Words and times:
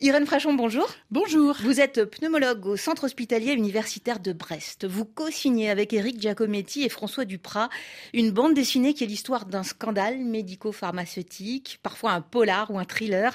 Irène 0.00 0.26
Frachon, 0.26 0.54
bonjour. 0.54 0.88
Bonjour. 1.10 1.56
Vous 1.60 1.80
êtes 1.80 2.04
pneumologue 2.04 2.66
au 2.66 2.76
Centre 2.76 3.02
hospitalier 3.02 3.52
universitaire 3.52 4.20
de 4.20 4.32
Brest. 4.32 4.86
Vous 4.86 5.04
co-signez 5.04 5.70
avec 5.70 5.92
Éric 5.92 6.20
Giacometti 6.20 6.84
et 6.84 6.88
François 6.88 7.24
Duprat 7.24 7.68
une 8.12 8.30
bande 8.30 8.54
dessinée 8.54 8.94
qui 8.94 9.02
est 9.02 9.08
l'histoire 9.08 9.44
d'un 9.44 9.64
scandale 9.64 10.20
médico-pharmaceutique, 10.20 11.80
parfois 11.82 12.12
un 12.12 12.20
polar 12.20 12.70
ou 12.70 12.78
un 12.78 12.84
thriller, 12.84 13.34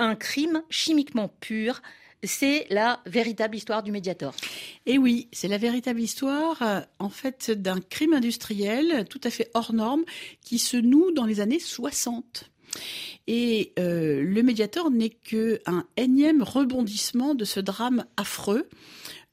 un 0.00 0.16
crime 0.16 0.64
chimiquement 0.70 1.28
pur. 1.28 1.80
C'est 2.24 2.66
la 2.68 3.00
véritable 3.06 3.54
histoire 3.54 3.84
du 3.84 3.92
Mediator. 3.92 4.34
Et 4.86 4.94
eh 4.94 4.98
oui, 4.98 5.28
c'est 5.30 5.48
la 5.48 5.58
véritable 5.58 6.00
histoire, 6.00 6.60
euh, 6.62 6.80
en 6.98 7.10
fait, 7.10 7.52
d'un 7.52 7.80
crime 7.80 8.14
industriel 8.14 9.04
tout 9.08 9.20
à 9.22 9.30
fait 9.30 9.50
hors 9.54 9.72
norme 9.72 10.02
qui 10.40 10.58
se 10.58 10.76
noue 10.76 11.12
dans 11.12 11.26
les 11.26 11.38
années 11.38 11.60
60. 11.60 12.50
Et 13.26 13.72
euh, 13.78 14.22
le 14.22 14.42
médiateur 14.42 14.90
n'est 14.90 15.10
qu'un 15.10 15.84
énième 15.96 16.42
rebondissement 16.42 17.34
de 17.34 17.44
ce 17.44 17.60
drame 17.60 18.04
affreux 18.16 18.68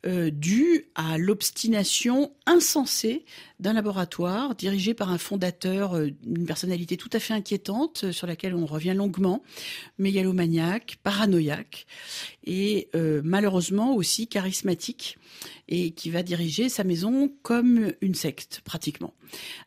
euh, 0.05 0.30
dû 0.30 0.85
à 0.95 1.17
l'obstination 1.17 2.31
insensée 2.45 3.26
d'un 3.59 3.73
laboratoire 3.73 4.55
dirigé 4.55 4.94
par 4.94 5.12
un 5.12 5.17
fondateur, 5.17 5.94
euh, 5.94 6.12
une 6.26 6.45
personnalité 6.45 6.95
tout 6.95 7.09
à 7.12 7.20
fait 7.20 7.34
inquiétante 7.34 8.05
euh, 8.05 8.12
sur 8.13 8.26
laquelle 8.26 8.55
on 8.55 8.66
revient 8.66 8.93
longuement, 8.95 9.43
mégalomaniaque, 9.98 10.99
paranoïaque 11.04 11.85
et 12.45 12.88
malheureusement 13.23 13.93
aussi 13.93 14.27
charismatique 14.27 15.17
et 15.67 15.91
qui 15.91 16.09
va 16.09 16.23
diriger 16.23 16.70
sa 16.70 16.84
maison 16.84 17.31
comme 17.43 17.91
une 18.02 18.16
secte 18.16 18.62
pratiquement, 18.63 19.13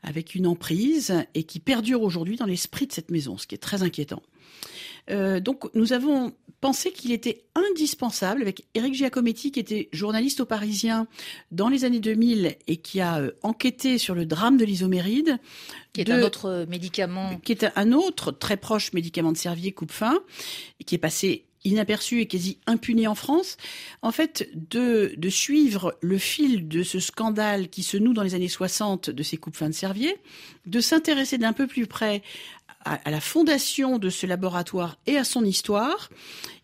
avec 0.02 0.34
une 0.34 0.46
emprise 0.46 1.14
et 1.34 1.44
qui 1.44 1.60
perdure 1.60 2.02
aujourd'hui 2.02 2.36
dans 2.36 2.46
l'esprit 2.46 2.86
de 2.86 2.92
cette 2.92 3.10
maison, 3.10 3.36
ce 3.38 3.46
qui 3.46 3.54
est 3.54 3.58
très 3.58 3.82
inquiétant. 3.82 4.22
Euh, 5.10 5.40
donc 5.40 5.72
nous 5.74 5.92
avons 5.92 6.32
pensé 6.60 6.92
qu'il 6.92 7.10
était 7.10 7.44
indispensable, 7.56 8.40
avec 8.40 8.64
Éric 8.74 8.94
Giacometti, 8.94 9.50
qui 9.50 9.58
était 9.58 9.88
journaliste 9.92 10.40
au 10.40 10.46
Parisien 10.46 11.08
dans 11.50 11.68
les 11.68 11.84
années 11.84 12.00
2000 12.00 12.56
et 12.68 12.76
qui 12.76 13.00
a 13.00 13.18
euh, 13.18 13.32
enquêté 13.42 13.98
sur 13.98 14.14
le 14.14 14.26
drame 14.26 14.56
de 14.56 14.64
l'isoméride. 14.64 15.38
Qui 15.92 16.02
est 16.02 16.10
un 16.10 16.22
autre 16.22 16.66
médicament. 16.68 17.36
Qui 17.44 17.52
est 17.52 17.66
un 17.74 17.92
autre 17.92 18.30
très 18.30 18.56
proche 18.56 18.92
médicament 18.92 19.32
de 19.32 19.36
Servier 19.36 19.72
coupe-fin, 19.72 20.20
et 20.80 20.84
qui 20.84 20.94
est 20.94 20.98
passé 20.98 21.46
inaperçu 21.64 22.20
et 22.20 22.26
quasi 22.26 22.58
impuni 22.66 23.06
en 23.06 23.14
France, 23.14 23.56
en 24.02 24.10
fait, 24.10 24.50
de, 24.54 25.14
de 25.16 25.28
suivre 25.28 25.96
le 26.00 26.18
fil 26.18 26.68
de 26.68 26.82
ce 26.82 26.98
scandale 26.98 27.68
qui 27.68 27.82
se 27.82 27.96
noue 27.96 28.12
dans 28.12 28.22
les 28.22 28.34
années 28.34 28.48
60 28.48 29.10
de 29.10 29.22
ces 29.22 29.36
coupes 29.36 29.56
fins 29.56 29.68
de 29.68 29.74
Servier, 29.74 30.16
de 30.66 30.80
s'intéresser 30.80 31.38
d'un 31.38 31.52
peu 31.52 31.66
plus 31.66 31.86
près 31.86 32.22
à, 32.84 33.10
la 33.10 33.20
fondation 33.20 33.98
de 33.98 34.10
ce 34.10 34.26
laboratoire 34.26 34.98
et 35.06 35.16
à 35.16 35.24
son 35.24 35.44
histoire, 35.44 36.10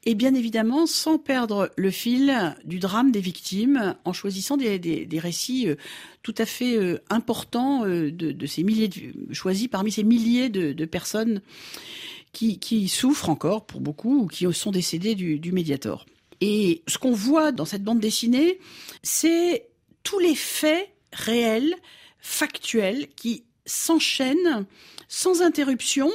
et 0.05 0.15
bien 0.15 0.35
évidemment 0.35 0.87
sans 0.87 1.19
perdre 1.19 1.71
le 1.77 1.91
fil 1.91 2.57
du 2.65 2.79
drame 2.79 3.11
des 3.11 3.21
victimes, 3.21 3.95
en 4.05 4.13
choisissant 4.13 4.57
des, 4.57 4.79
des, 4.79 5.19
récits 5.19 5.69
euh, 5.69 5.77
tout 6.23 6.35
à 6.39 6.47
fait 6.47 6.77
euh, 6.77 6.99
importants 7.11 7.85
euh, 7.85 8.11
de, 8.11 8.33
de, 8.33 8.47
ces 8.47 8.63
milliers, 8.63 8.91
choisis 9.33 9.69
parmi 9.69 9.93
ces 9.93 10.05
milliers 10.05 10.49
de, 10.49 10.73
de 10.73 10.85
personnes 10.85 11.41
qui, 12.33 12.59
qui, 12.59 12.89
souffrent 12.89 13.31
encore 13.31 13.67
pour 13.67 13.81
beaucoup 13.81 14.23
ou 14.23 14.27
qui 14.27 14.47
sont 14.53 14.71
décédées 14.71 15.15
du, 15.15 15.39
du 15.39 15.53
Mediator. 15.53 16.07
Et 16.41 16.83
ce 16.87 16.99
qu'on 16.99 17.13
voit 17.13 17.53
dans 17.53 17.65
cette 17.65 17.83
bande 17.83 18.01
dessinée, 18.01 18.59
c'est 19.03 19.69
tous 20.03 20.21
les 20.21 20.35
faits 20.35 20.89
réels, 21.13 21.75
factuels, 22.21 23.09
qui 23.17 23.45
s'enchaînent 23.69 24.67
sans 25.09 25.43
interruption 25.43 26.11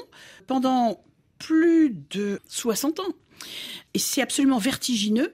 pendant 0.47 1.03
plus 1.39 1.95
de 2.09 2.39
60 2.47 2.99
ans. 2.99 3.13
Et 3.93 3.99
c'est 3.99 4.21
absolument 4.21 4.57
vertigineux. 4.57 5.33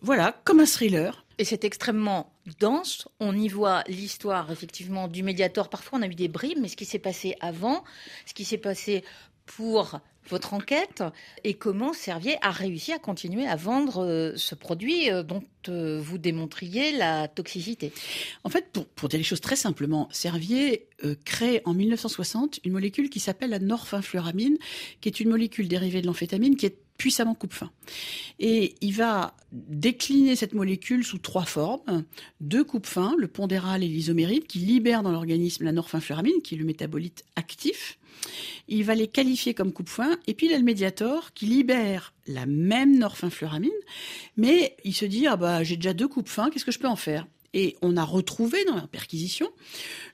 Voilà, 0.00 0.40
comme 0.44 0.60
un 0.60 0.66
thriller. 0.66 1.24
Et 1.38 1.44
c'est 1.44 1.64
extrêmement 1.64 2.32
dense. 2.60 3.08
On 3.20 3.36
y 3.36 3.48
voit 3.48 3.84
l'histoire, 3.88 4.50
effectivement, 4.50 5.08
du 5.08 5.22
médiator. 5.22 5.68
Parfois, 5.68 5.98
on 5.98 6.02
a 6.02 6.06
eu 6.06 6.14
des 6.14 6.28
bribes, 6.28 6.58
mais 6.60 6.68
ce 6.68 6.76
qui 6.76 6.84
s'est 6.84 6.98
passé 6.98 7.36
avant, 7.40 7.84
ce 8.24 8.34
qui 8.34 8.44
s'est 8.44 8.58
passé 8.58 9.04
pour 9.46 10.00
votre 10.28 10.54
enquête 10.54 11.02
et 11.44 11.54
comment 11.54 11.92
Servier 11.92 12.36
a 12.42 12.50
réussi 12.50 12.92
à 12.92 12.98
continuer 12.98 13.46
à 13.46 13.56
vendre 13.56 14.04
euh, 14.04 14.32
ce 14.36 14.54
produit 14.54 15.10
euh, 15.10 15.22
dont 15.22 15.42
euh, 15.68 16.00
vous 16.02 16.18
démontriez 16.18 16.92
la 16.92 17.28
toxicité. 17.28 17.92
En 18.44 18.48
fait, 18.48 18.76
pour, 18.94 19.08
dire 19.08 19.18
les 19.18 19.24
choses 19.24 19.40
très 19.40 19.56
simplement, 19.56 20.08
Servier 20.10 20.86
crée 21.24 21.62
en 21.64 21.74
1960 21.74 22.60
une 22.64 22.72
molécule 22.72 23.10
qui 23.10 23.20
s'appelle 23.20 23.50
la 23.50 23.58
norphinfluramine, 23.58 24.56
qui 25.00 25.08
est 25.08 25.20
une 25.20 25.28
molécule 25.28 25.68
dérivée 25.68 26.00
de 26.00 26.06
l'amphétamine 26.06 26.56
qui 26.56 26.66
est 26.66 26.78
puissamment 26.96 27.34
coupe-fin. 27.34 27.70
Et 28.38 28.74
il 28.80 28.94
va 28.94 29.34
décliner 29.52 30.34
cette 30.34 30.54
molécule 30.54 31.04
sous 31.04 31.18
trois 31.18 31.44
formes. 31.44 32.04
Deux 32.40 32.64
coupe-fin, 32.64 33.14
le 33.18 33.28
pondéral 33.28 33.84
et 33.84 33.88
l'isoméride, 33.88 34.46
qui 34.46 34.58
libèrent 34.58 35.02
dans 35.02 35.12
l'organisme 35.12 35.64
la 35.64 35.72
norphinfluramine, 35.72 36.40
qui 36.42 36.54
est 36.54 36.58
le 36.58 36.64
métabolite 36.64 37.24
actif. 37.36 37.98
Il 38.68 38.84
va 38.84 38.94
les 38.94 39.08
qualifier 39.08 39.54
comme 39.54 39.72
coupe-fin. 39.72 40.16
Et 40.26 40.34
puis 40.34 40.46
il 40.46 40.54
a 40.54 40.58
le 40.58 40.64
médiator 40.64 41.32
qui 41.32 41.46
libère 41.46 42.14
la 42.26 42.46
même 42.46 42.98
norphinfluramine, 42.98 43.70
mais 44.36 44.76
il 44.84 44.94
se 44.94 45.04
dit 45.04 45.26
ah 45.26 45.36
bah 45.36 45.62
j'ai 45.62 45.76
déjà 45.76 45.94
deux 45.94 46.08
coupe-fin, 46.08 46.50
qu'est-ce 46.50 46.64
que 46.64 46.72
je 46.72 46.78
peux 46.78 46.88
en 46.88 46.96
faire? 46.96 47.26
Et 47.54 47.76
on 47.80 47.96
a 47.96 48.04
retrouvé 48.04 48.64
dans 48.64 48.74
la 48.74 48.86
perquisition 48.86 49.48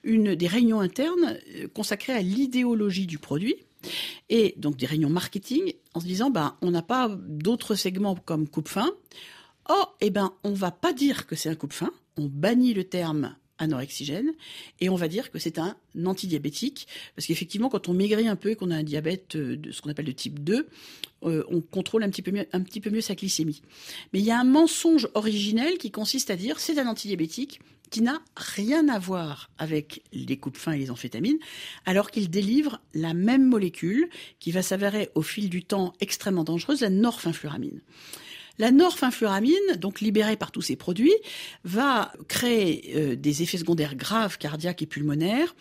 une 0.04 0.34
des 0.34 0.46
réunions 0.46 0.80
internes 0.80 1.38
euh, 1.56 1.68
consacrées 1.68 2.12
à 2.12 2.22
l'idéologie 2.22 3.06
du 3.06 3.18
produit 3.18 3.56
et 4.28 4.54
donc 4.58 4.76
des 4.76 4.86
réunions 4.86 5.10
marketing 5.10 5.72
en 5.94 6.00
se 6.00 6.06
disant 6.06 6.30
bah 6.30 6.56
on 6.62 6.70
n'a 6.70 6.82
pas 6.82 7.08
d'autres 7.08 7.74
segments 7.74 8.14
comme 8.14 8.48
coupe-fin. 8.48 8.90
Oh, 9.68 9.84
eh 10.00 10.10
ben 10.10 10.32
on 10.44 10.52
va 10.52 10.70
pas 10.70 10.92
dire 10.92 11.26
que 11.26 11.36
c'est 11.36 11.48
un 11.48 11.54
coupe-fin, 11.54 11.90
on 12.16 12.26
bannit 12.26 12.74
le 12.74 12.84
terme 12.84 13.36
anorexigène 13.62 14.32
et 14.80 14.88
on 14.88 14.96
va 14.96 15.08
dire 15.08 15.30
que 15.30 15.38
c'est 15.38 15.58
un 15.58 15.76
antidiabétique 16.04 16.86
parce 17.16 17.26
qu'effectivement 17.26 17.68
quand 17.68 17.88
on 17.88 17.94
maigrit 17.94 18.28
un 18.28 18.36
peu 18.36 18.50
et 18.50 18.56
qu'on 18.56 18.70
a 18.70 18.76
un 18.76 18.82
diabète 18.82 19.36
euh, 19.36 19.56
de 19.56 19.72
ce 19.72 19.80
qu'on 19.80 19.90
appelle 19.90 20.06
de 20.06 20.12
type 20.12 20.42
2 20.42 20.68
euh, 21.24 21.44
on 21.48 21.60
contrôle 21.60 22.02
un 22.02 22.10
petit 22.10 22.22
peu 22.22 22.30
mieux 22.30 22.46
un 22.52 22.60
petit 22.60 22.80
peu 22.80 22.90
mieux 22.90 23.00
sa 23.00 23.14
glycémie 23.14 23.62
mais 24.12 24.18
il 24.18 24.24
y 24.24 24.30
a 24.30 24.38
un 24.38 24.44
mensonge 24.44 25.08
originel 25.14 25.78
qui 25.78 25.90
consiste 25.90 26.30
à 26.30 26.36
dire 26.36 26.60
c'est 26.60 26.78
un 26.78 26.86
antidiabétique 26.86 27.60
qui 27.92 28.00
n'a 28.00 28.22
rien 28.36 28.88
à 28.88 28.98
voir 28.98 29.50
avec 29.58 30.02
les 30.12 30.38
coupes 30.38 30.56
fins 30.56 30.72
et 30.72 30.78
les 30.78 30.90
amphétamines, 30.90 31.38
alors 31.84 32.10
qu'il 32.10 32.30
délivre 32.30 32.80
la 32.94 33.12
même 33.12 33.46
molécule 33.46 34.08
qui 34.40 34.50
va 34.50 34.62
s'avérer 34.62 35.10
au 35.14 35.20
fil 35.20 35.50
du 35.50 35.62
temps 35.62 35.92
extrêmement 36.00 36.42
dangereuse, 36.42 36.80
la 36.80 36.88
norphinfluramine. 36.88 37.82
La 38.58 38.70
norphinfluramine, 38.70 39.76
donc 39.78 40.00
libérée 40.00 40.36
par 40.36 40.52
tous 40.52 40.62
ces 40.62 40.76
produits, 40.76 41.14
va 41.64 42.12
créer 42.28 42.92
euh, 42.96 43.16
des 43.16 43.42
effets 43.42 43.58
secondaires 43.58 43.96
graves 43.96 44.38
cardiaques 44.38 44.82
et 44.82 44.86
pulmonaires 44.86 45.54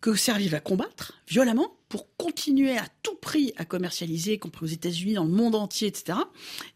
que 0.00 0.14
Servier 0.14 0.48
va 0.48 0.60
combattre 0.60 1.14
violemment 1.26 1.76
pour 1.88 2.14
continuer 2.16 2.76
à 2.76 2.86
tout 3.02 3.14
prix 3.16 3.52
à 3.56 3.64
commercialiser, 3.64 4.34
y 4.34 4.38
compris 4.38 4.64
aux 4.64 4.68
États-Unis, 4.68 5.14
dans 5.14 5.24
le 5.24 5.30
monde 5.30 5.54
entier, 5.54 5.88
etc. 5.88 6.18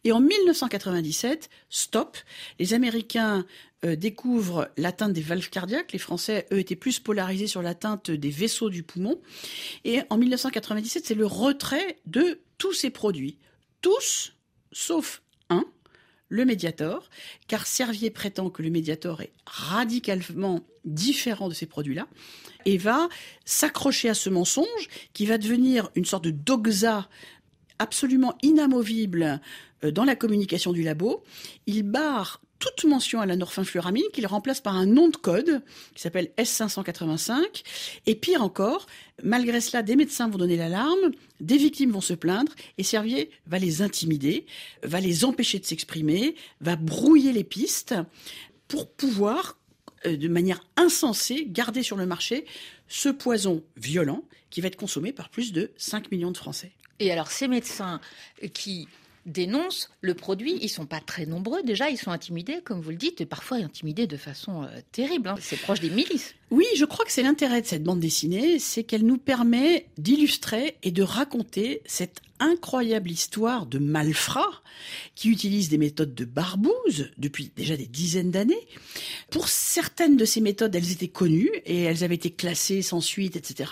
Et 0.05 0.13
en 0.13 0.21
1997, 0.21 1.51
stop, 1.69 2.17
les 2.59 2.75
Américains 2.75 3.45
euh, 3.85 3.97
découvrent 3.97 4.71
l'atteinte 4.77 5.13
des 5.13 5.21
valves 5.21 5.51
cardiaques. 5.51 5.93
Les 5.93 5.99
Français, 5.99 6.47
eux, 6.53 6.59
étaient 6.59 6.77
plus 6.77 6.99
polarisés 6.99 7.47
sur 7.47 7.63
l'atteinte 7.63 8.11
des 8.11 8.31
vaisseaux 8.31 8.71
du 8.71 8.83
poumon. 8.83 9.21
Et 9.85 10.01
en 10.11 10.17
1997, 10.17 11.07
c'est 11.07 11.15
le 11.15 11.27
retrait 11.27 11.99
de 12.07 12.41
tous 12.59 12.73
ces 12.73 12.91
produits. 12.91 13.39
Tous, 13.81 14.35
sauf 14.73 15.23
le 16.31 16.47
Mediator, 16.47 17.11
car 17.49 17.67
Servier 17.67 18.09
prétend 18.11 18.49
que 18.49 18.63
le 18.63 18.71
Mediator 18.71 19.21
est 19.21 19.33
radicalement 19.45 20.61
différent 20.87 21.51
de 21.51 21.55
ces 21.55 21.67
produits-là, 21.67 22.07
et 22.65 22.79
va 22.79 23.09
s'accrocher 23.45 24.09
à 24.09 24.15
ce 24.15 24.31
mensonge 24.31 24.89
qui 25.13 25.27
va 25.27 25.37
devenir 25.37 25.91
une 25.95 26.07
sorte 26.07 26.25
de 26.25 26.31
doxa 26.31 27.09
absolument 27.79 28.37
inamovible 28.43 29.41
euh, 29.85 29.91
dans 29.91 30.05
la 30.05 30.17
communication 30.17 30.73
du 30.73 30.83
labo. 30.83 31.25
Il 31.67 31.83
barre 31.83 32.41
toute 32.61 32.85
mention 32.85 33.21
à 33.21 33.27
la 33.27 33.35
norphinfluramine 33.35 34.05
qu'il 34.13 34.27
remplace 34.27 34.61
par 34.61 34.77
un 34.77 34.87
nom 34.87 35.09
de 35.09 35.17
code 35.17 35.63
qui 35.95 36.03
s'appelle 36.03 36.31
S585. 36.39 37.65
Et 38.07 38.15
pire 38.15 38.43
encore, 38.43 38.87
malgré 39.25 39.61
cela, 39.61 39.83
des 39.83 39.97
médecins 39.97 40.29
vont 40.29 40.39
donner 40.39 40.57
l'alarme, 40.57 41.11
des 41.41 41.57
victimes 41.57 41.91
vont 41.91 42.01
se 42.01 42.15
plaindre 42.15 42.53
et 42.79 42.85
Servier 42.85 43.31
va 43.47 43.59
les 43.59 43.83
intimider, 43.83 44.47
va 44.85 45.01
les 45.01 45.25
empêcher 45.25 45.59
de 45.59 45.65
s'exprimer, 45.65 46.37
va 46.61 46.77
brouiller 46.77 47.33
les 47.33 47.45
pistes 47.45 47.95
pour 48.69 48.89
pouvoir 48.89 49.59
euh, 50.07 50.17
de 50.17 50.29
manière 50.29 50.61
insensée, 50.77 51.47
garder 51.49 51.83
sur 51.83 51.97
le 51.97 52.07
marché 52.07 52.45
ce 52.89 53.09
poison 53.09 53.65
violent 53.77 54.23
qui 54.51 54.61
va 54.61 54.69
être 54.69 54.77
consommé 54.77 55.13
par 55.13 55.31
plus 55.31 55.53
de 55.53 55.71
5 55.77 56.11
millions 56.13 56.31
de 56.31 56.37
Français. 56.37 56.73
Et 56.99 57.11
alors 57.11 57.31
ces 57.31 57.49
médecins 57.49 58.01
qui 58.53 58.87
dénoncent 59.27 59.91
le 60.01 60.15
produit. 60.15 60.59
Ils 60.63 60.69
sont 60.69 60.87
pas 60.87 61.01
très 61.01 61.27
nombreux 61.27 61.63
déjà, 61.63 61.91
ils 61.91 61.99
sont 61.99 62.11
intimidés, 62.11 62.61
comme 62.63 62.81
vous 62.81 62.91
le 62.91 62.97
dites, 62.97 63.21
et 63.21 63.27
parfois 63.27 63.59
intimidés 63.59 64.07
de 64.07 64.17
façon 64.17 64.65
euh, 64.65 64.69
terrible. 64.93 65.29
Hein. 65.29 65.37
C'est 65.41 65.61
proche 65.61 65.81
des 65.81 65.91
milices. 65.91 66.35
Oui, 66.51 66.67
je 66.75 66.85
crois 66.85 67.05
que 67.05 67.13
c'est 67.13 67.23
l'intérêt 67.23 67.63
de 67.63 67.67
cette 67.67 67.85
bande 67.85 68.01
dessinée, 68.01 68.59
c'est 68.59 68.83
qu'elle 68.83 69.07
nous 69.07 69.19
permet 69.19 69.87
d'illustrer 69.99 70.77
et 70.83 70.91
de 70.91 71.03
raconter 71.03 71.81
cette 71.87 72.21
incroyable 72.41 73.11
histoire 73.11 73.67
de 73.67 73.79
malfrats 73.79 74.63
qui 75.15 75.29
utilisent 75.29 75.69
des 75.69 75.79
méthodes 75.79 76.15
de 76.15 76.25
barbouze 76.25 77.11
depuis 77.19 77.53
déjà 77.55 77.77
des 77.77 77.87
dizaines 77.87 78.31
d'années. 78.31 78.67
Pour 79.31 79.49
certaines 79.49 80.17
de 80.17 80.25
ces 80.25 80.41
méthodes, 80.41 80.75
elles 80.75 80.91
étaient 80.91 81.09
connues 81.09 81.53
et 81.67 81.83
elles 81.83 82.03
avaient 82.03 82.15
été 82.15 82.31
classées 82.31 82.83
sans 82.83 83.01
suite, 83.01 83.37
etc. 83.37 83.71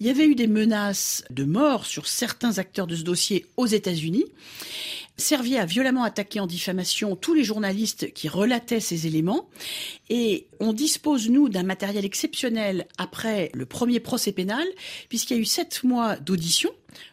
Il 0.00 0.06
y 0.06 0.10
avait 0.10 0.26
eu 0.26 0.34
des 0.34 0.48
menaces 0.48 1.24
de 1.30 1.44
mort 1.44 1.86
sur 1.86 2.08
certains 2.08 2.58
acteurs 2.58 2.86
de 2.86 2.96
ce 2.96 3.04
dossier 3.04 3.46
aux 3.56 3.66
États-Unis. 3.66 4.26
Servier 5.16 5.58
a 5.58 5.66
violemment 5.66 6.04
attaqué 6.04 6.40
en 6.40 6.46
diffamation 6.46 7.16
tous 7.16 7.34
les 7.34 7.44
journalistes 7.44 8.12
qui 8.12 8.28
relataient 8.28 8.80
ces 8.80 9.06
éléments. 9.06 9.48
Et 10.08 10.48
on 10.58 10.72
dispose, 10.72 11.28
nous, 11.28 11.48
d'un 11.48 11.62
matériel 11.62 12.04
exceptionnel 12.04 12.86
après 12.98 13.50
le 13.54 13.66
premier 13.66 14.00
procès 14.00 14.32
pénal 14.32 14.66
puisqu'il 15.08 15.34
y 15.34 15.38
a 15.38 15.40
eu 15.40 15.44
sept 15.44 15.84
mois 15.84 16.16
d'audition 16.16 16.70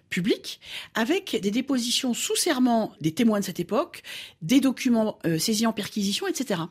public, 0.09 0.59
avec 0.95 1.39
des 1.41 1.51
dépositions 1.51 2.13
sous 2.13 2.35
serment 2.35 2.93
des 3.01 3.11
témoins 3.11 3.39
de 3.39 3.45
cette 3.45 3.59
époque, 3.59 4.01
des 4.41 4.59
documents 4.59 5.19
euh, 5.25 5.37
saisis 5.37 5.65
en 5.65 5.73
perquisition, 5.73 6.27
etc. 6.27 6.61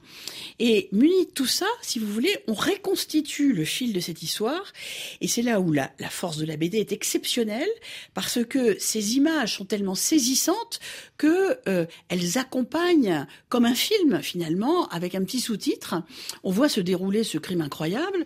Et 0.58 0.88
muni 0.92 1.26
de 1.26 1.30
tout 1.30 1.46
ça, 1.46 1.66
si 1.82 1.98
vous 1.98 2.12
voulez, 2.12 2.36
on 2.46 2.54
reconstitue 2.54 3.52
le 3.52 3.64
fil 3.64 3.92
de 3.92 4.00
cette 4.00 4.22
histoire, 4.22 4.72
et 5.20 5.28
c'est 5.28 5.42
là 5.42 5.60
où 5.60 5.72
la, 5.72 5.90
force 6.10 6.38
de 6.38 6.46
la 6.46 6.56
BD 6.56 6.78
est 6.78 6.92
exceptionnelle, 6.92 7.68
parce 8.14 8.44
que 8.44 8.78
ces 8.78 9.16
images 9.16 9.56
sont 9.56 9.64
tellement 9.64 9.94
saisissantes 9.94 10.80
que 11.16 11.58
euh, 11.68 11.86
elles 12.08 12.38
accompagnent 12.38 13.26
comme 13.48 13.64
un 13.64 13.74
film 13.74 14.20
finalement, 14.22 14.88
avec 14.88 15.14
un 15.14 15.24
petit 15.24 15.40
sous-titre. 15.40 16.02
On 16.42 16.50
voit 16.50 16.68
se 16.68 16.80
dérouler 16.80 17.24
ce 17.24 17.38
crime 17.38 17.60
incroyable. 17.60 18.24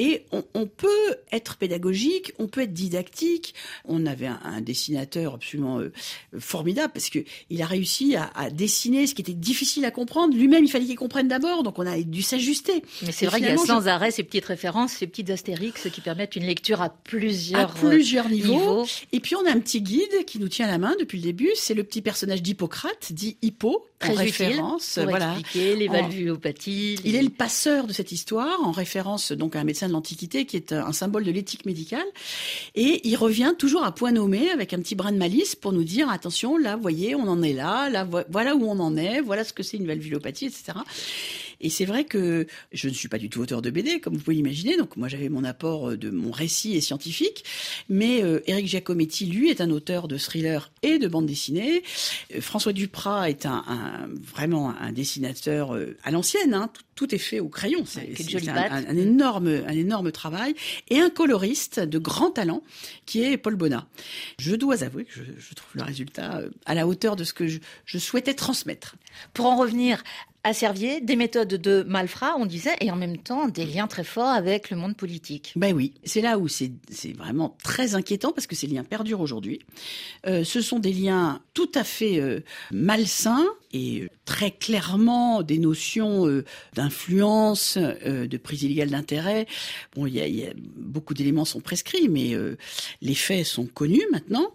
Et 0.00 0.24
on, 0.30 0.44
on, 0.54 0.66
peut 0.66 1.16
être 1.32 1.56
pédagogique, 1.56 2.32
on 2.38 2.46
peut 2.46 2.62
être 2.62 2.72
didactique. 2.72 3.54
On 3.84 4.06
avait 4.06 4.28
un, 4.28 4.38
un 4.48 4.60
dessinateur 4.60 5.34
absolument 5.34 5.78
euh, 5.78 5.92
formidable 6.38 6.92
parce 6.92 7.10
que 7.10 7.20
il 7.50 7.62
a 7.62 7.66
réussi 7.66 8.16
à, 8.16 8.30
à, 8.34 8.50
dessiner 8.50 9.06
ce 9.06 9.14
qui 9.14 9.22
était 9.22 9.34
difficile 9.34 9.84
à 9.84 9.90
comprendre. 9.90 10.34
Lui-même, 10.34 10.64
il 10.64 10.70
fallait 10.70 10.86
qu'il 10.86 10.96
comprenne 10.96 11.28
d'abord, 11.28 11.62
donc 11.62 11.78
on 11.78 11.86
a 11.86 11.98
dû 12.00 12.22
s'ajuster. 12.22 12.82
Mais 13.02 13.12
c'est 13.12 13.26
vrai 13.26 13.38
qu'il 13.40 13.48
y 13.48 13.52
a 13.52 13.56
sans 13.56 13.82
je... 13.82 13.88
arrêt 13.88 14.10
ces 14.10 14.22
petites 14.22 14.46
références, 14.46 14.92
ces 14.92 15.06
petites 15.06 15.30
astérix 15.30 15.88
qui 15.90 16.00
permettent 16.00 16.36
une 16.36 16.44
lecture 16.44 16.80
à 16.82 16.90
plusieurs, 16.90 17.70
à 17.70 17.74
plusieurs 17.74 18.28
niveaux. 18.28 18.52
niveaux. 18.52 18.86
Et 19.12 19.20
puis 19.20 19.36
on 19.36 19.44
a 19.46 19.50
un 19.50 19.60
petit 19.60 19.82
guide 19.82 20.24
qui 20.26 20.38
nous 20.38 20.48
tient 20.48 20.66
la 20.66 20.78
main 20.78 20.94
depuis 20.98 21.18
le 21.18 21.24
début. 21.24 21.50
C'est 21.54 21.74
le 21.74 21.84
petit 21.84 22.02
personnage 22.02 22.42
d'Hippocrate, 22.42 23.12
dit 23.12 23.36
Hippo, 23.42 23.86
Très 23.98 24.12
en 24.12 24.14
référence. 24.14 24.94
Pour 24.94 25.10
voilà. 25.10 25.32
expliquer 25.38 25.76
les 25.76 25.88
valvulopathies. 25.88 26.96
Les... 27.02 27.10
Il 27.10 27.16
est 27.16 27.22
le 27.22 27.30
passeur 27.30 27.86
de 27.86 27.92
cette 27.92 28.12
histoire, 28.12 28.62
en 28.62 28.70
référence 28.70 29.32
donc 29.32 29.56
à 29.56 29.60
un 29.60 29.64
médecin 29.64 29.88
de 29.88 29.92
l'Antiquité 29.92 30.46
qui 30.46 30.56
est 30.56 30.72
un 30.72 30.92
symbole 30.92 31.24
de 31.24 31.30
l'éthique 31.30 31.66
médicale. 31.66 32.06
Et 32.74 33.06
il 33.08 33.16
revient 33.16 33.54
toujours 33.58 33.84
à 33.84 33.92
point 33.92 34.12
nommé 34.12 34.37
avec 34.46 34.72
un 34.72 34.78
petit 34.78 34.94
brin 34.94 35.12
de 35.12 35.18
malice 35.18 35.54
pour 35.56 35.72
nous 35.72 35.84
dire 35.84 36.10
attention, 36.10 36.56
là, 36.56 36.76
voyez, 36.76 37.14
on 37.14 37.28
en 37.28 37.42
est 37.42 37.52
là, 37.52 37.90
là, 37.90 38.06
voilà 38.28 38.54
où 38.54 38.64
on 38.64 38.78
en 38.78 38.96
est, 38.96 39.20
voilà 39.20 39.44
ce 39.44 39.52
que 39.52 39.62
c'est 39.62 39.76
une 39.76 39.86
valvulopathie, 39.86 40.46
etc. 40.46 40.78
Et 41.60 41.70
c'est 41.70 41.84
vrai 41.84 42.04
que 42.04 42.46
je 42.72 42.88
ne 42.88 42.94
suis 42.94 43.08
pas 43.08 43.18
du 43.18 43.30
tout 43.30 43.40
auteur 43.40 43.62
de 43.62 43.70
BD, 43.70 44.00
comme 44.00 44.14
vous 44.14 44.22
pouvez 44.22 44.36
l'imaginer. 44.36 44.76
Donc 44.76 44.96
moi, 44.96 45.08
j'avais 45.08 45.28
mon 45.28 45.44
apport 45.44 45.96
de 45.96 46.10
mon 46.10 46.30
récit 46.30 46.76
et 46.76 46.80
scientifique. 46.80 47.44
Mais 47.88 48.22
euh, 48.22 48.40
Eric 48.46 48.66
Giacometti, 48.66 49.26
lui, 49.26 49.50
est 49.50 49.60
un 49.60 49.70
auteur 49.70 50.08
de 50.08 50.16
thriller 50.16 50.70
et 50.82 50.98
de 50.98 51.08
bande 51.08 51.26
dessinée. 51.26 51.82
Euh, 52.34 52.40
François 52.40 52.72
Duprat 52.72 53.30
est 53.30 53.46
un, 53.46 53.64
un, 53.66 54.08
vraiment 54.22 54.74
un 54.78 54.92
dessinateur 54.92 55.74
euh, 55.74 55.96
à 56.04 56.10
l'ancienne. 56.10 56.54
Hein. 56.54 56.70
Tout, 56.72 56.82
tout, 56.94 57.14
est 57.14 57.18
fait 57.18 57.40
au 57.40 57.48
crayon. 57.48 57.84
C'est 57.86 58.48
un, 58.48 58.56
un, 58.56 58.86
un, 58.86 58.96
énorme, 58.96 59.48
un 59.48 59.76
énorme 59.76 60.12
travail. 60.12 60.54
Et 60.90 61.00
un 61.00 61.10
coloriste 61.10 61.80
de 61.80 61.98
grand 61.98 62.30
talent 62.30 62.62
qui 63.06 63.22
est 63.22 63.36
Paul 63.36 63.56
Bonnat. 63.56 63.86
Je 64.38 64.54
dois 64.54 64.84
avouer 64.84 65.04
que 65.04 65.12
je, 65.12 65.22
je 65.38 65.54
trouve 65.54 65.70
le 65.74 65.82
résultat 65.82 66.42
à 66.66 66.74
la 66.74 66.86
hauteur 66.86 67.16
de 67.16 67.24
ce 67.24 67.32
que 67.32 67.46
je, 67.46 67.58
je 67.84 67.98
souhaitais 67.98 68.34
transmettre. 68.34 68.96
Pour 69.34 69.46
en 69.46 69.56
revenir 69.56 70.02
à 70.44 70.52
Servier, 70.52 71.00
des 71.00 71.16
méthodes 71.16 71.48
de 71.48 71.82
malfrats, 71.82 72.36
on 72.38 72.46
disait, 72.46 72.76
et 72.80 72.90
en 72.90 72.96
même 72.96 73.18
temps 73.18 73.48
des 73.48 73.64
liens 73.64 73.86
très 73.86 74.04
forts 74.04 74.28
avec 74.28 74.70
le 74.70 74.76
monde 74.76 74.96
politique. 74.96 75.52
Ben 75.56 75.74
oui, 75.74 75.94
c'est 76.04 76.20
là 76.20 76.38
où 76.38 76.48
c'est 76.48 76.72
vraiment 77.16 77.56
très 77.62 77.94
inquiétant 77.94 78.32
parce 78.32 78.46
que 78.46 78.54
ces 78.54 78.66
liens 78.66 78.84
perdurent 78.84 79.20
aujourd'hui. 79.20 79.60
Euh, 80.26 80.44
ce 80.44 80.60
sont 80.60 80.78
des 80.78 80.92
liens 80.92 81.40
tout 81.54 81.70
à 81.74 81.84
fait 81.84 82.20
euh, 82.20 82.40
malsains 82.70 83.46
et 83.72 84.08
très 84.24 84.50
clairement 84.50 85.42
des 85.42 85.58
notions 85.58 86.26
euh, 86.26 86.44
d'influence, 86.74 87.76
euh, 87.78 88.26
de 88.26 88.36
prise 88.36 88.62
illégale 88.62 88.90
d'intérêt. 88.90 89.46
Bon, 89.94 90.06
il 90.06 90.16
y 90.16 90.38
y 90.38 90.46
a 90.46 90.52
beaucoup 90.76 91.14
d'éléments 91.14 91.44
sont 91.44 91.60
prescrits, 91.60 92.08
mais 92.08 92.34
euh, 92.34 92.56
les 93.02 93.14
faits 93.14 93.46
sont 93.46 93.66
connus 93.66 94.04
maintenant 94.12 94.52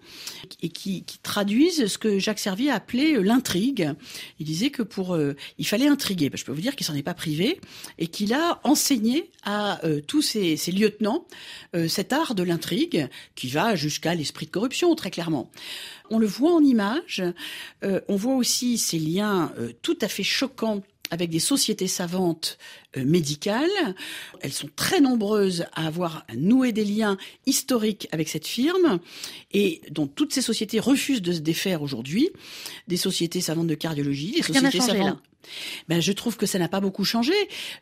et 0.61 0.69
qui, 0.69 1.03
qui, 1.03 1.19
traduisent 1.19 1.87
ce 1.87 1.97
que 1.97 2.19
Jacques 2.19 2.39
Servier 2.39 2.69
a 2.69 2.75
appelé 2.75 3.21
l'intrigue. 3.21 3.93
Il 4.39 4.45
disait 4.45 4.69
que 4.69 4.83
pour 4.83 5.17
il 5.57 5.67
fallait 5.67 5.87
intriguer. 5.87 6.29
Ben, 6.29 6.37
je 6.37 6.45
peux 6.45 6.51
vous 6.51 6.61
dire 6.61 6.75
qu'il 6.75 6.85
s'en 6.85 6.95
est 6.95 7.03
pas 7.03 7.13
privé 7.13 7.59
et 7.97 8.07
qu'il 8.07 8.33
a 8.33 8.59
enseigné 8.63 9.31
à 9.43 9.81
tous 10.07 10.21
ses, 10.21 10.57
ses 10.57 10.71
lieutenants 10.71 11.25
cet 11.87 12.13
art 12.13 12.35
de 12.35 12.43
l'intrigue 12.43 13.07
qui 13.35 13.47
va 13.47 13.75
jusqu'à 13.75 14.15
l'esprit 14.15 14.45
de 14.45 14.51
corruption 14.51 14.93
très 14.95 15.11
clairement. 15.11 15.49
On 16.13 16.19
le 16.19 16.27
voit 16.27 16.53
en 16.53 16.63
images. 16.63 17.23
Euh, 17.83 17.99
on 18.07 18.15
voit 18.15 18.35
aussi 18.35 18.77
ces 18.77 18.99
liens 18.99 19.51
euh, 19.57 19.71
tout 19.81 19.97
à 19.99 20.07
fait 20.07 20.21
choquants 20.23 20.83
avec 21.09 21.31
des 21.31 21.39
sociétés 21.39 21.87
savantes 21.87 22.59
euh, 22.97 23.03
médicales. 23.03 23.95
Elles 24.41 24.53
sont 24.53 24.69
très 24.75 25.01
nombreuses 25.01 25.65
à 25.73 25.87
avoir 25.87 26.23
noué 26.35 26.71
des 26.71 26.85
liens 26.85 27.17
historiques 27.47 28.07
avec 28.11 28.29
cette 28.29 28.45
firme 28.45 28.99
et 29.51 29.81
dont 29.89 30.05
toutes 30.05 30.33
ces 30.33 30.43
sociétés 30.43 30.79
refusent 30.79 31.23
de 31.23 31.33
se 31.33 31.39
défaire 31.39 31.81
aujourd'hui. 31.81 32.29
Des 32.87 32.97
sociétés 32.97 33.41
savantes 33.41 33.67
de 33.67 33.75
cardiologie, 33.75 34.33
des 34.33 34.41
Rien 34.41 34.61
sociétés 34.61 34.81
savantes. 34.81 35.19
Ben, 35.89 36.01
je 36.01 36.11
trouve 36.11 36.37
que 36.37 36.45
ça 36.45 36.59
n'a 36.59 36.67
pas 36.67 36.79
beaucoup 36.79 37.03
changé. 37.03 37.33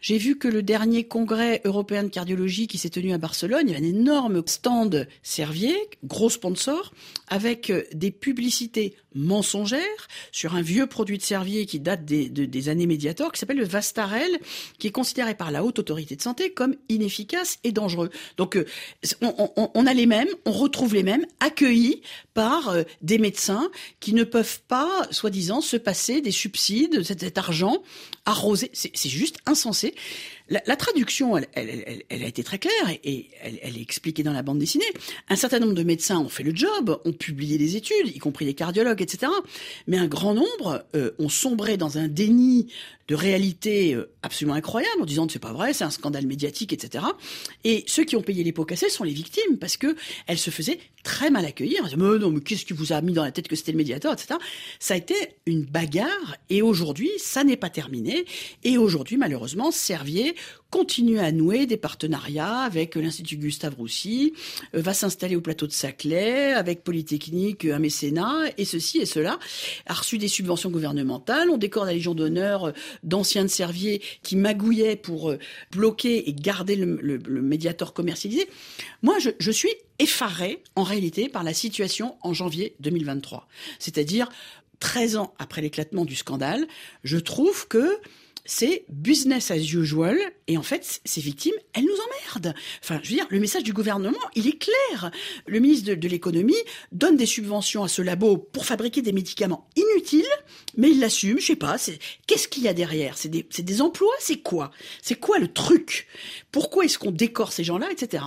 J'ai 0.02 0.18
vu 0.18 0.38
que 0.38 0.48
le 0.48 0.64
dernier 0.64 1.04
congrès 1.04 1.62
européen 1.66 2.04
de 2.04 2.10
cardiologie 2.10 2.68
qui 2.68 2.78
s'est 2.78 2.90
tenu 2.90 3.14
à 3.14 3.18
Barcelone, 3.18 3.64
il 3.68 3.74
y 3.74 3.76
avait 3.76 3.86
un 3.86 3.90
énorme 3.90 4.42
stand 4.46 5.08
Servier, 5.22 5.76
gros 6.04 6.30
sponsor, 6.30 6.94
avec 7.28 7.72
des 7.94 8.12
publicités 8.12 8.96
mensongères 9.14 10.08
sur 10.32 10.56
un 10.56 10.62
vieux 10.62 10.88
produit 10.88 11.18
de 11.18 11.24
Servier 11.24 11.66
qui 11.66 11.80
date 11.80 12.06
des, 12.06 12.30
de, 12.30 12.46
des 12.46 12.70
années 12.70 12.88
Mediator, 12.88 13.32
qui 13.32 13.40
s'appelle 13.40 13.58
le 13.58 13.66
Vastarel, 13.66 14.40
qui 14.80 14.88
est 14.88 14.92
considéré 14.92 15.36
par 15.36 15.52
la 15.52 15.64
haute 15.64 15.80
autorité 15.80 16.16
de 16.16 16.22
santé 16.22 16.52
comme 16.52 16.76
inefficace 16.90 17.60
et 17.64 17.72
dangereux. 17.72 18.10
Donc, 18.38 18.58
on, 19.22 19.52
on, 19.56 19.72
on 19.74 19.86
a 19.86 19.94
les 19.94 20.06
mêmes, 20.06 20.30
on 20.46 20.52
retrouve 20.52 20.96
les 20.96 21.04
mêmes, 21.04 21.26
accueillis 21.40 22.02
par 22.34 22.76
des 23.02 23.18
médecins 23.18 23.70
qui 24.00 24.14
ne 24.14 24.24
peuvent 24.24 24.62
pas, 24.68 25.08
soi-disant, 25.12 25.62
se 25.62 25.78
passer 25.78 26.22
des 26.22 26.32
subsides, 26.32 27.04
cet 27.04 27.38
argent 27.38 27.51
argent 27.52 27.84
arrosé. 28.26 28.72
C'est 28.74 29.10
juste 29.10 29.38
insensé. 29.46 29.94
La, 30.52 30.76
traduction, 30.76 31.38
elle, 31.38 31.48
elle, 31.54 31.84
elle, 31.88 32.04
elle, 32.10 32.24
a 32.24 32.28
été 32.28 32.44
très 32.44 32.60
claire 32.60 32.90
et, 33.06 33.30
elle, 33.42 33.78
est 33.78 33.82
expliquée 33.82 34.22
dans 34.22 34.34
la 34.34 34.44
bande 34.44 34.60
dessinée. 34.60 34.84
Un 35.30 35.38
certain 35.38 35.60
nombre 35.60 35.74
de 35.74 35.84
médecins 35.84 36.20
ont 36.20 36.28
fait 36.28 36.44
le 36.44 36.54
job, 36.54 37.00
ont 37.06 37.14
publié 37.14 37.58
des 37.58 37.78
études, 37.78 38.14
y 38.14 38.20
compris 38.20 38.44
les 38.44 38.54
cardiologues, 38.54 39.02
etc. 39.02 39.32
Mais 39.88 39.98
un 39.98 40.08
grand 40.08 40.34
nombre 40.34 40.84
euh, 40.94 41.12
ont 41.20 41.30
sombré 41.30 41.78
dans 41.78 41.98
un 41.98 42.10
déni 42.10 42.68
de 43.08 43.16
réalité 43.16 43.94
euh, 43.94 44.10
absolument 44.24 44.56
incroyable 44.56 45.02
en 45.02 45.06
disant 45.06 45.28
c'est 45.30 45.40
pas 45.40 45.54
vrai, 45.54 45.74
c'est 45.74 45.84
un 45.84 45.90
scandale 45.90 46.28
médiatique, 46.28 46.72
etc. 46.74 47.04
Et 47.64 47.84
ceux 47.88 48.04
qui 48.04 48.16
ont 48.16 48.22
payé 48.22 48.44
les 48.44 48.52
pots 48.52 48.66
cassés 48.66 48.90
sont 48.90 49.04
les 49.04 49.12
victimes 49.12 49.58
parce 49.58 49.78
que 49.78 49.96
elles 50.28 50.38
se 50.38 50.50
faisaient 50.50 50.80
très 51.04 51.30
mal 51.30 51.46
accueillir. 51.46 51.84
Mais 51.98 52.20
non, 52.20 52.32
mais 52.32 52.42
qu'est-ce 52.42 52.66
qui 52.66 52.74
vous 52.74 52.94
a 52.94 53.02
mis 53.02 53.14
dans 53.14 53.24
la 53.24 53.32
tête 53.32 53.48
que 53.48 53.56
c'était 53.56 53.72
le 53.72 53.78
médiateur, 53.78 54.14
etc. 54.14 54.40
Ça 54.80 54.94
a 54.94 54.98
été 54.98 55.16
une 55.46 55.64
bagarre 55.64 56.38
et 56.50 56.62
aujourd'hui, 56.62 57.10
ça 57.18 57.44
n'est 57.44 57.58
pas 57.58 57.70
terminé. 57.70 58.26
Et 58.64 58.78
aujourd'hui, 58.78 59.18
malheureusement, 59.18 59.72
Servier 59.72 60.36
continue 60.72 61.20
à 61.20 61.32
nouer 61.32 61.66
des 61.66 61.78
partenariats 61.78 62.60
avec 62.60 62.96
l'Institut 62.96 63.36
Gustave 63.36 63.76
Roussy, 63.76 64.34
euh, 64.74 64.82
va 64.82 64.94
s'installer 64.94 65.36
au 65.36 65.42
plateau 65.42 65.68
de 65.68 65.72
Saclay, 65.74 66.54
avec 66.54 66.84
Polytechnique, 66.84 67.66
un 67.66 67.78
mécénat, 67.78 68.46
et 68.58 68.66
ceci 68.66 69.00
et 69.00 69.06
cela, 69.06 69.38
a 69.86 69.94
reçu 69.94 70.18
des 70.18 70.30
subventions 70.30 70.72
gouvernementales, 70.72 71.50
on 71.50 71.58
décore 71.58 71.86
la 71.86 71.94
Légion 71.94 72.16
d'honneur 72.16 72.70
euh, 72.70 72.72
d'anciens 73.04 73.44
de 73.44 73.52
qui 74.24 74.36
magouillaient 74.38 74.96
pour 74.96 75.32
euh, 75.32 75.40
bloquer 75.72 76.30
et 76.30 76.34
garder 76.34 76.78
le, 76.78 77.20
médiateur 77.42 77.94
commercialisé. 77.94 78.48
Moi, 79.02 79.20
je, 79.20 79.32
je 79.40 79.52
suis 79.52 79.74
effaré, 80.00 80.64
en 80.76 80.84
réalité, 80.84 81.28
par 81.28 81.44
la 81.44 81.54
situation 81.54 82.16
en 82.22 82.34
janvier 82.34 82.76
2023. 82.80 83.48
C'est-à-dire, 83.78 84.30
13 84.80 85.18
ans 85.18 85.34
après 85.38 85.62
l'éclatement 85.62 86.06
du 86.06 86.16
scandale, 86.16 86.68
je 87.04 87.18
trouve 87.18 87.68
que 87.68 88.00
c'est 88.46 88.86
business 88.90 89.52
as 89.52 89.58
usual. 89.58 90.18
Et 90.48 90.58
en 90.58 90.64
fait, 90.64 91.02
ces 91.06 91.22
victimes, 91.22 91.54
elles 91.74 91.86
nous 91.86 91.90
emmerdent. 91.92 92.54
Enfin, 92.84 93.00
je 93.04 93.10
veux 93.10 93.16
dire, 93.16 93.28
le 93.30 93.40
message 93.40 93.64
du 93.64 93.74
gouvernement, 93.74 94.18
il 94.36 94.48
est 94.48 94.58
clair. 94.58 95.12
Le 95.48 95.60
ministre 95.60 95.94
de, 95.94 96.08
l'économie 96.08 96.54
donne 96.92 97.16
des 97.16 97.26
subventions 97.26 97.84
à 97.84 97.88
ce 97.88 98.02
labo 98.02 98.38
pour 98.38 98.66
fabriquer 98.66 99.02
des 99.02 99.14
médicaments 99.14 99.70
inutiles 99.76 100.26
mais 100.78 100.92
il 100.92 101.00
l'assume, 101.00 101.40
je 101.40 101.48
sais 101.48 101.56
pas. 101.56 101.78
Qu'est-ce 102.28 102.48
qu'il 102.48 102.64
y 102.64 102.68
a 102.68 102.74
derrière? 102.74 103.18
C'est 103.18 103.30
des, 103.30 103.44
des, 103.44 103.82
emplois, 103.82 104.14
c'est 104.20 104.38
quoi? 104.38 104.72
C'est 105.02 105.20
quoi 105.20 105.40
le 105.40 105.52
truc? 105.52 106.08
Pourquoi 106.52 106.86
est-ce 106.86 106.98
qu'on 106.98 107.12
décore 107.12 107.52
ces 107.52 107.64
gens-là, 107.64 107.90
etc. 107.92 108.24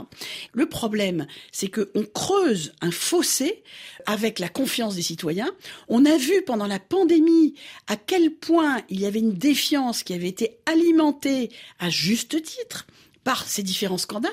Le 0.53 0.67
problème, 0.67 1.27
c'est 1.53 1.69
que 1.69 1.91
on 1.95 2.05
creuse 2.05 2.73
un 2.81 2.91
fossé 2.91 3.63
avec 4.07 4.39
la 4.39 4.49
confiance 4.49 4.95
des 4.95 5.03
citoyens. 5.03 5.51
On 5.89 6.05
a 6.05 6.17
vu 6.17 6.43
pendant 6.43 6.67
la 6.67 6.79
pandémie 6.79 7.55
à 7.87 7.97
quel 7.97 8.31
point 8.31 8.83
il 8.89 9.01
y 9.01 9.07
avait 9.07 9.21
une 9.21 9.35
défiance 9.35 10.03
qui 10.05 10.15
avait 10.15 10.29
été 10.29 10.59
alimentée 10.67 11.51
à 11.79 11.91
juste 11.91 12.43
titre 12.43 12.87
par 13.25 13.49
ces 13.49 13.63
différents 13.63 13.99
scandales. 13.99 14.33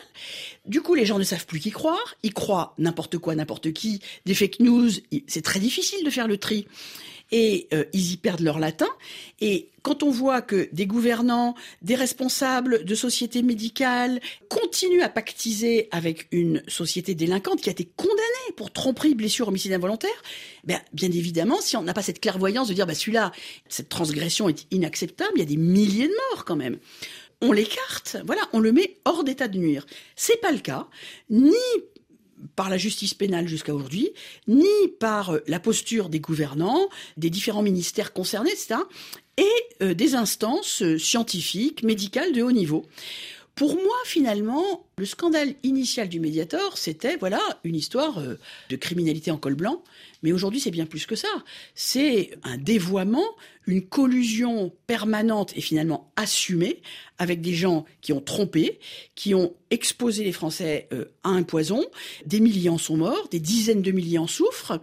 Du 0.66 0.82
coup, 0.82 0.96
les 0.96 1.06
gens 1.06 1.18
ne 1.18 1.24
savent 1.24 1.46
plus 1.46 1.60
qui 1.60 1.72
croire. 1.72 2.16
Ils 2.24 2.34
croient 2.34 2.76
n'importe 2.78 3.18
quoi, 3.18 3.34
n'importe 3.36 3.72
qui. 3.72 4.02
Des 4.26 4.36
fake 4.36 4.60
news, 4.60 4.90
c'est 5.28 5.42
très 5.42 5.60
difficile 5.60 6.04
de 6.04 6.10
faire 6.10 6.28
le 6.28 6.38
tri 6.38 6.68
et 7.32 7.68
euh, 7.74 7.86
ils 7.94 8.14
y 8.14 8.18
perdent 8.18 8.42
leur 8.42 8.60
latin. 8.60 8.88
Et 9.40 9.70
quand 9.82 10.04
on 10.04 10.12
voit 10.12 10.42
que 10.42 10.70
des 10.74 10.86
gouvernants, 10.86 11.56
des 11.82 11.96
responsables 11.96 12.86
de 12.86 12.96
sociétés 12.96 13.42
médicales 13.42 14.20
continuent 14.50 15.02
à 15.02 15.10
pactiser 15.10 15.88
avec 15.92 16.28
une 16.32 16.62
société 16.68 17.16
délinquante 17.16 17.62
qui 17.62 17.70
a 17.70 17.72
été 17.72 17.86
condamnée 17.96 18.22
pour 18.56 18.72
tromperie, 18.72 19.16
blessure, 19.16 19.48
homicide 19.48 19.74
involontaire, 19.74 20.12
ben, 20.64 20.80
bien 20.94 21.10
évidemment, 21.10 21.60
si 21.62 21.76
on 21.78 21.84
n'a 21.84 21.94
pas 21.94 22.04
cette 22.04 22.20
clairvoyance 22.20 22.68
de 22.68 22.74
dire 22.74 22.86
bah, 22.86 22.94
celui-là, 22.94 23.32
cette 23.70 23.90
transgression 23.90 24.50
est 24.50 24.68
inacceptable, 24.72 25.32
il 25.36 25.40
y 25.40 25.44
a 25.44 25.46
des 25.46 25.58
milliers 25.58 26.08
de 26.08 26.14
morts 26.32 26.46
quand 26.46 26.56
même 26.56 26.78
on 27.42 27.52
l'écarte, 27.52 28.18
voilà, 28.26 28.42
on 28.54 28.60
le 28.60 28.72
met 28.72 28.98
hors 29.04 29.24
d'état 29.24 29.48
de 29.48 29.58
nuire. 29.58 29.86
C'est 30.16 30.40
pas 30.40 30.52
le 30.52 30.60
cas, 30.60 30.88
ni 31.30 31.56
par 32.56 32.70
la 32.70 32.78
justice 32.78 33.14
pénale 33.14 33.48
jusqu'à 33.48 33.74
aujourd'hui, 33.74 34.12
ni 34.48 34.66
par 35.00 35.32
euh, 35.32 35.40
la 35.48 35.60
posture 35.60 36.10
des 36.10 36.20
gouvernants, 36.20 36.90
des 37.18 37.30
différents 37.30 37.64
ministères 37.64 38.14
concernés, 38.14 38.52
etc., 38.52 38.76
et 39.38 39.84
euh, 39.84 39.94
des 39.94 40.16
instances 40.16 40.82
euh, 40.82 40.98
scientifiques, 40.98 41.84
médicales 41.84 42.34
de 42.34 42.44
haut 42.44 42.52
niveau. 42.52 42.86
Pour 43.56 43.76
moi, 43.76 43.96
finalement, 44.06 44.86
le 44.98 45.06
scandale 45.06 45.54
initial 45.64 46.10
du 46.10 46.20
Mediator, 46.20 46.78
c'était 46.78 47.18
voilà 47.18 47.42
une 47.64 47.76
histoire 47.76 48.22
de 48.70 48.76
criminalité 48.76 49.30
en 49.30 49.38
col 49.38 49.56
blanc. 49.56 49.84
Mais 50.24 50.32
aujourd'hui, 50.32 50.60
c'est 50.60 50.72
bien 50.72 50.86
plus 50.86 51.06
que 51.06 51.16
ça. 51.16 51.28
C'est 51.76 52.32
un 52.44 52.58
dévoiement, 52.58 53.26
une 53.68 53.82
collusion 53.82 54.72
permanente 54.88 55.56
et 55.56 55.62
finalement 55.62 56.12
assumée 56.16 56.82
avec 57.18 57.42
des 57.42 57.54
gens 57.54 57.86
qui 58.02 58.14
ont 58.14 58.22
trompé, 58.22 58.80
qui 59.16 59.36
ont 59.36 59.54
exposé 59.70 60.24
les 60.24 60.32
Français 60.32 60.88
euh, 60.94 61.06
à 61.24 61.30
un 61.30 61.44
poison. 61.44 61.86
Des 62.26 62.40
milliers 62.40 62.70
en 62.70 62.78
sont 62.78 62.98
morts, 62.98 63.28
des 63.30 63.40
dizaines 63.40 63.82
de 63.82 63.92
milliers 63.92 64.18
en 64.18 64.28
souffrent 64.28 64.80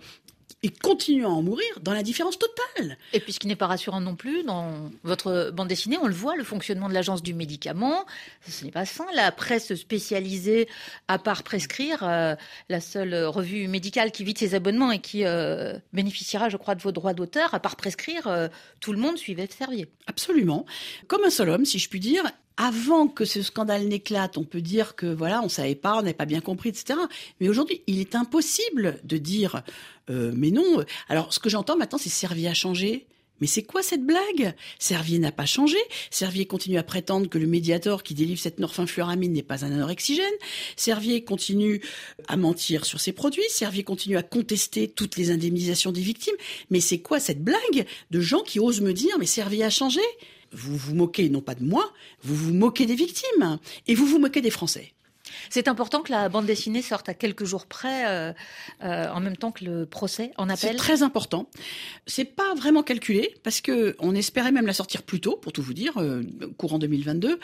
et 0.62 0.70
continuent 0.70 1.26
à 1.26 1.30
en 1.30 1.42
mourir 1.42 1.68
dans 1.82 1.92
l'indifférence 1.92 2.38
totale. 2.38 2.98
Et 3.12 3.20
puis 3.20 3.32
ce 3.32 3.38
qui 3.38 3.46
n'est 3.46 3.56
pas 3.56 3.66
rassurant 3.66 4.00
non 4.00 4.16
plus, 4.16 4.42
dans 4.42 4.90
votre 5.04 5.50
bande 5.52 5.68
dessinée, 5.68 5.96
on 6.02 6.06
le 6.06 6.14
voit, 6.14 6.36
le 6.36 6.44
fonctionnement 6.44 6.88
de 6.88 6.94
l'agence 6.94 7.22
du 7.22 7.32
médicament, 7.32 8.04
ce 8.46 8.64
n'est 8.64 8.70
pas 8.70 8.84
sain. 8.84 9.06
La 9.14 9.30
presse 9.30 9.74
spécialisée, 9.74 10.68
à 11.06 11.18
part 11.18 11.44
prescrire, 11.44 12.02
euh, 12.02 12.34
la 12.68 12.80
seule 12.80 13.14
revue 13.24 13.68
médicale 13.68 14.10
qui 14.10 14.24
vide 14.24 14.38
ses 14.38 14.54
abonnements 14.54 14.90
et 14.90 15.00
qui 15.00 15.24
euh, 15.24 15.78
bénéficiera, 15.92 16.48
je 16.48 16.56
crois, 16.56 16.74
de 16.74 16.82
vos 16.82 16.92
droits 16.92 17.14
d'auteur, 17.14 17.54
à 17.54 17.60
part 17.60 17.76
prescrire, 17.76 18.26
euh, 18.26 18.48
tout 18.80 18.92
le 18.92 18.98
monde 18.98 19.16
suivait 19.16 19.48
Servier. 19.48 19.86
Absolument. 20.06 20.66
Comme 21.06 21.24
un 21.24 21.30
seul 21.30 21.48
homme, 21.48 21.64
si 21.64 21.78
je 21.78 21.88
puis 21.88 22.00
dire, 22.00 22.22
avant 22.58 23.06
que 23.06 23.24
ce 23.24 23.40
scandale 23.40 23.86
n'éclate, 23.86 24.36
on 24.36 24.44
peut 24.44 24.60
dire 24.60 24.96
que 24.96 25.06
voilà, 25.06 25.40
on 25.42 25.48
savait 25.48 25.76
pas, 25.76 25.94
on 25.94 26.02
n'avait 26.02 26.12
pas 26.12 26.26
bien 26.26 26.40
compris, 26.40 26.68
etc. 26.70 26.98
Mais 27.40 27.48
aujourd'hui, 27.48 27.82
il 27.86 28.00
est 28.00 28.16
impossible 28.16 28.98
de 29.04 29.16
dire 29.16 29.62
euh, 30.10 30.32
mais 30.34 30.50
non. 30.50 30.84
Alors, 31.08 31.32
ce 31.32 31.38
que 31.38 31.48
j'entends 31.48 31.76
maintenant, 31.76 31.98
c'est 31.98 32.08
Servier 32.08 32.48
a 32.48 32.54
changé. 32.54 33.06
Mais 33.40 33.46
c'est 33.46 33.62
quoi 33.62 33.84
cette 33.84 34.04
blague? 34.04 34.54
Servier 34.80 35.20
n'a 35.20 35.30
pas 35.30 35.46
changé. 35.46 35.76
Servier 36.10 36.46
continue 36.46 36.76
à 36.76 36.82
prétendre 36.82 37.28
que 37.28 37.38
le 37.38 37.46
Mediator 37.46 38.02
qui 38.02 38.14
délivre 38.14 38.40
cette 38.40 38.58
norphinfluramine 38.58 39.32
n'est 39.32 39.44
pas 39.44 39.64
un 39.64 39.70
anorexigène. 39.70 40.24
Servier 40.74 41.22
continue 41.22 41.80
à 42.26 42.36
mentir 42.36 42.84
sur 42.84 43.00
ses 43.00 43.12
produits. 43.12 43.48
Servier 43.48 43.84
continue 43.84 44.16
à 44.16 44.24
contester 44.24 44.88
toutes 44.88 45.16
les 45.16 45.30
indemnisations 45.30 45.92
des 45.92 46.00
victimes. 46.00 46.34
Mais 46.70 46.80
c'est 46.80 46.98
quoi 46.98 47.20
cette 47.20 47.44
blague 47.44 47.86
de 48.10 48.20
gens 48.20 48.42
qui 48.42 48.58
osent 48.58 48.80
me 48.80 48.92
dire 48.92 49.16
mais 49.20 49.26
Servier 49.26 49.62
a 49.62 49.70
changé? 49.70 50.00
Vous 50.52 50.76
vous 50.76 50.94
moquez 50.94 51.28
non 51.28 51.40
pas 51.40 51.54
de 51.54 51.64
moi, 51.64 51.92
vous 52.22 52.34
vous 52.34 52.54
moquez 52.54 52.86
des 52.86 52.94
victimes 52.94 53.58
et 53.86 53.94
vous 53.94 54.06
vous 54.06 54.18
moquez 54.18 54.40
des 54.40 54.50
Français. 54.50 54.92
C'est 55.50 55.68
important 55.68 56.02
que 56.02 56.12
la 56.12 56.28
bande 56.28 56.46
dessinée 56.46 56.82
sorte 56.82 57.08
à 57.08 57.14
quelques 57.14 57.44
jours 57.44 57.66
près, 57.66 58.06
euh, 58.06 58.32
euh, 58.82 59.08
en 59.08 59.20
même 59.20 59.36
temps 59.36 59.52
que 59.52 59.64
le 59.64 59.86
procès 59.86 60.32
en 60.36 60.48
appel. 60.48 60.70
C'est 60.70 60.76
très 60.76 61.02
important. 61.02 61.48
C'est 62.06 62.24
pas 62.24 62.54
vraiment 62.54 62.82
calculé 62.82 63.34
parce 63.42 63.60
que 63.60 63.96
on 63.98 64.14
espérait 64.14 64.52
même 64.52 64.66
la 64.66 64.72
sortir 64.72 65.02
plus 65.02 65.20
tôt, 65.20 65.36
pour 65.36 65.52
tout 65.52 65.62
vous 65.62 65.74
dire, 65.74 65.98
euh, 65.98 66.22
courant 66.56 66.78
2022. 66.78 67.38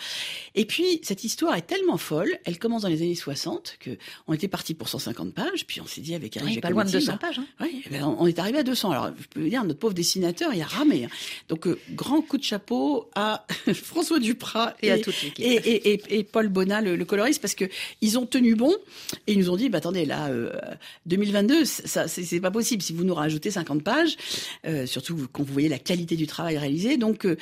Et 0.54 0.64
puis 0.64 1.00
cette 1.02 1.24
histoire 1.24 1.54
est 1.56 1.66
tellement 1.66 1.96
folle, 1.96 2.38
elle 2.44 2.58
commence 2.58 2.82
dans 2.82 2.88
les 2.88 3.02
années 3.02 3.14
60 3.14 3.76
que 3.80 3.90
on 4.26 4.32
était 4.32 4.48
parti 4.48 4.74
pour 4.74 4.88
150 4.88 5.34
pages, 5.34 5.66
puis 5.66 5.80
on 5.80 5.86
s'est 5.86 6.00
dit 6.00 6.14
avec 6.14 6.36
Eric 6.36 6.48
oui, 6.48 6.60
pas 6.60 6.70
loin 6.70 6.84
de 6.84 6.90
200 6.90 7.18
pages. 7.18 7.38
Hein. 7.38 7.46
Oui, 7.60 7.82
eh 7.86 7.90
ben, 7.90 8.04
on 8.18 8.26
est 8.26 8.38
arrivé 8.38 8.58
à 8.58 8.62
200. 8.62 8.90
Alors 8.90 9.10
je 9.18 9.26
peux 9.28 9.40
vous 9.40 9.48
dire, 9.48 9.64
notre 9.64 9.78
pauvre 9.78 9.94
dessinateur, 9.94 10.52
il 10.54 10.62
a 10.62 10.66
ramé. 10.66 11.04
Hein. 11.04 11.08
Donc 11.48 11.68
grand 11.90 12.22
coup 12.22 12.38
de 12.38 12.44
chapeau 12.44 13.10
à 13.14 13.46
François 13.74 14.18
Duprat 14.18 14.74
et, 14.82 14.90
à 14.90 14.98
toute 14.98 15.14
et, 15.38 16.18
et, 16.18 16.24
Paul 16.24 16.48
Bonnat, 16.48 16.80
le, 16.80 16.96
le 16.96 17.04
coloriste, 17.04 17.40
parce 17.40 17.54
que 17.54 17.64
ils 18.00 18.18
ont 18.18 18.26
tenu 18.26 18.54
bon 18.54 18.74
et 19.26 19.32
ils 19.32 19.38
nous 19.38 19.50
ont 19.50 19.56
dit, 19.56 19.68
bah, 19.68 19.78
attendez, 19.78 20.04
là, 20.04 20.30
2022, 21.06 21.62
euh, 21.62 21.64
ça, 21.64 22.08
c'est 22.08 22.40
pas 22.40 22.50
possible 22.50 22.82
si 22.82 22.92
vous 22.92 23.04
nous 23.04 23.14
rajoutez 23.14 23.50
50 23.50 23.82
pages, 23.82 24.16
euh, 24.66 24.86
surtout 24.86 25.28
quand 25.32 25.42
vous 25.42 25.52
voyez 25.52 25.68
la 25.68 25.78
qualité 25.78 26.16
du 26.16 26.26
travail 26.26 26.58
réalisé. 26.58 26.96
Donc, 26.96 27.26
euh, 27.26 27.36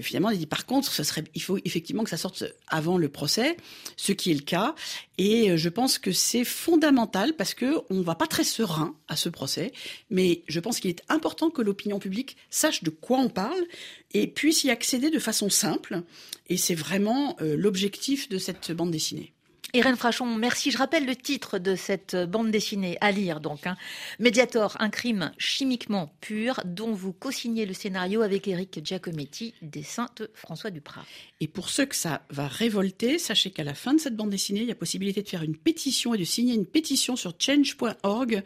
finalement, 0.00 0.28
on 0.28 0.32
a 0.32 0.36
dit, 0.36 0.46
par 0.46 0.66
contre, 0.66 0.92
ça 0.92 1.04
serait, 1.04 1.24
il 1.34 1.42
faut 1.42 1.58
effectivement 1.64 2.04
que 2.04 2.10
ça 2.10 2.16
sorte 2.16 2.44
avant 2.68 2.98
le 2.98 3.08
procès, 3.08 3.56
ce 3.96 4.12
qui 4.12 4.30
est 4.30 4.34
le 4.34 4.40
cas. 4.40 4.74
Et 5.18 5.56
je 5.56 5.68
pense 5.68 5.98
que 5.98 6.12
c'est 6.12 6.44
fondamental 6.44 7.34
parce 7.34 7.54
que 7.54 7.76
on 7.88 8.00
va 8.02 8.16
pas 8.16 8.26
très 8.26 8.42
serein 8.42 8.96
à 9.06 9.14
ce 9.14 9.28
procès, 9.28 9.72
mais 10.10 10.42
je 10.48 10.58
pense 10.58 10.80
qu'il 10.80 10.90
est 10.90 11.02
important 11.08 11.50
que 11.50 11.62
l'opinion 11.62 12.00
publique 12.00 12.36
sache 12.50 12.82
de 12.82 12.90
quoi 12.90 13.18
on 13.18 13.28
parle 13.28 13.64
et 14.12 14.26
puisse 14.26 14.64
y 14.64 14.70
accéder 14.70 15.10
de 15.10 15.20
façon 15.20 15.50
simple. 15.50 16.02
Et 16.48 16.56
c'est 16.56 16.74
vraiment 16.74 17.36
l'objectif 17.40 18.28
de 18.28 18.38
cette 18.38 18.72
bande 18.72 18.90
dessinée. 18.90 19.33
Irène 19.76 19.96
Frachon, 19.96 20.36
merci. 20.36 20.70
Je 20.70 20.78
rappelle 20.78 21.04
le 21.04 21.16
titre 21.16 21.58
de 21.58 21.74
cette 21.74 22.14
bande 22.14 22.52
dessinée 22.52 22.96
à 23.00 23.10
lire, 23.10 23.40
donc. 23.40 23.66
Hein. 23.66 23.76
Mediator, 24.20 24.76
un 24.78 24.88
crime 24.88 25.32
chimiquement 25.36 26.14
pur, 26.20 26.60
dont 26.64 26.92
vous 26.92 27.12
co-signez 27.12 27.66
le 27.66 27.74
scénario 27.74 28.22
avec 28.22 28.46
Eric 28.46 28.78
Giacometti, 28.84 29.52
dessin 29.62 30.06
de 30.14 30.30
François 30.32 30.70
Duprat. 30.70 31.04
Et 31.40 31.48
pour 31.48 31.70
ceux 31.70 31.86
que 31.86 31.96
ça 31.96 32.22
va 32.30 32.46
révolter, 32.46 33.18
sachez 33.18 33.50
qu'à 33.50 33.64
la 33.64 33.74
fin 33.74 33.94
de 33.94 33.98
cette 33.98 34.14
bande 34.14 34.30
dessinée, 34.30 34.60
il 34.60 34.68
y 34.68 34.70
a 34.70 34.76
possibilité 34.76 35.22
de 35.24 35.28
faire 35.28 35.42
une 35.42 35.56
pétition 35.56 36.14
et 36.14 36.18
de 36.18 36.24
signer 36.24 36.54
une 36.54 36.66
pétition 36.66 37.16
sur 37.16 37.34
change.org 37.36 38.44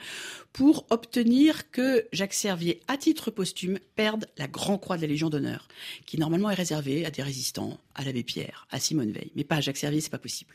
pour 0.55 0.87
obtenir 0.89 1.71
que 1.71 2.07
Jacques 2.11 2.33
Servier, 2.33 2.81
à 2.89 2.97
titre 2.97 3.31
posthume, 3.31 3.79
perde 3.97 4.25
la 4.39 4.49
Grand 4.49 4.79
Croix 4.79 4.97
de 4.97 5.03
la 5.03 5.09
Légion 5.09 5.29
d'honneur, 5.29 5.69
qui 6.07 6.17
normalement 6.17 6.49
est 6.49 6.55
réservée 6.55 7.05
à 7.05 7.11
des 7.11 7.23
résistants, 7.23 7.79
à 7.95 8.03
l'abbé 8.03 8.23
Pierre, 8.23 8.67
à 8.71 8.81
Simone 8.81 9.13
Veil. 9.13 9.31
Mais 9.37 9.45
pas 9.45 9.57
à 9.57 9.61
Jacques 9.61 9.77
Servier, 9.77 10.01
c'est 10.01 10.09
pas 10.09 10.17
possible. 10.17 10.55